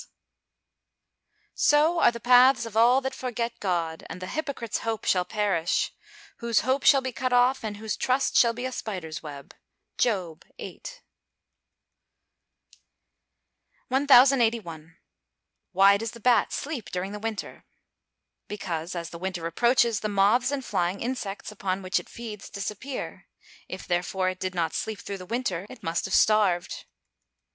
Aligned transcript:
[Verse: 0.01 0.07
"So 1.53 1.99
are 1.99 2.09
the 2.11 2.19
paths 2.19 2.65
of 2.65 2.75
all 2.75 3.01
that 3.01 3.13
forget 3.13 3.59
God; 3.59 4.03
and 4.09 4.19
the 4.19 4.25
hypocrite's 4.25 4.79
hope 4.79 5.05
shall 5.05 5.25
perish: 5.25 5.93
Whose 6.37 6.61
hope 6.61 6.83
shall 6.85 7.01
be 7.01 7.11
cut 7.11 7.31
off, 7.31 7.63
and 7.63 7.77
whose 7.77 7.95
trust 7.95 8.35
shall 8.35 8.51
be 8.51 8.65
a 8.65 8.71
spider's 8.71 9.21
web." 9.21 9.53
JOB 9.99 10.43
VIII.] 10.57 10.81
1081. 13.89 14.97
Why 15.71 15.97
does 15.97 16.13
the 16.13 16.19
bat 16.19 16.51
sleep 16.51 16.89
during 16.89 17.11
the 17.11 17.19
winter? 17.19 17.65
Because, 18.47 18.95
as 18.95 19.11
the 19.11 19.19
winter 19.19 19.45
approaches, 19.45 19.99
the 19.99 20.09
moths 20.09 20.49
and 20.49 20.65
flying 20.65 20.99
insects 20.99 21.51
upon 21.51 21.83
which 21.83 21.99
it 21.99 22.09
feeds, 22.09 22.49
disappear. 22.49 23.27
_If, 23.69 23.85
therefore, 23.85 24.29
it 24.29 24.39
did 24.39 24.55
not 24.55 24.73
sleep 24.73 24.99
through 24.99 25.19
the 25.19 25.27
winter 25.29 25.67
it 25.69 25.83
must 25.83 26.05
have 26.05 26.15
starved. 26.15 26.85